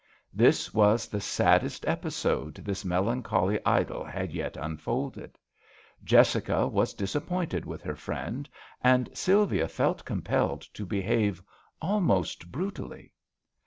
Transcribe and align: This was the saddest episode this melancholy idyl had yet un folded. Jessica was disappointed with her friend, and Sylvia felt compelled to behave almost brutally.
This 0.33 0.73
was 0.73 1.07
the 1.07 1.21
saddest 1.21 1.87
episode 1.87 2.55
this 2.55 2.83
melancholy 2.83 3.59
idyl 3.63 4.03
had 4.03 4.33
yet 4.33 4.57
un 4.57 4.77
folded. 4.77 5.37
Jessica 6.03 6.67
was 6.67 6.95
disappointed 6.95 7.65
with 7.67 7.83
her 7.83 7.95
friend, 7.95 8.49
and 8.83 9.11
Sylvia 9.15 9.67
felt 9.67 10.03
compelled 10.03 10.61
to 10.73 10.87
behave 10.87 11.39
almost 11.83 12.51
brutally. 12.51 13.13